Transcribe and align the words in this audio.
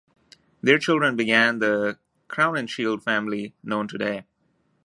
Their 0.63 0.79
children 0.79 1.15
began 1.15 1.59
the 1.59 1.99
Crowninshield 2.27 3.03
family 3.03 3.53
known 3.61 3.87
today. 3.87 4.25